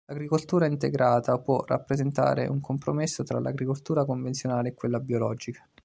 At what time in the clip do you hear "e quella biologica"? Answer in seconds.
4.69-5.67